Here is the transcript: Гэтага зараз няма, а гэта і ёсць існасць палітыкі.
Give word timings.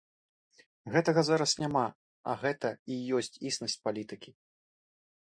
Гэтага 0.95 1.21
зараз 1.29 1.51
няма, 1.65 1.85
а 2.33 2.37
гэта 2.47 2.69
і 2.97 3.01
ёсць 3.19 3.33
існасць 3.51 3.81
палітыкі. 3.89 4.31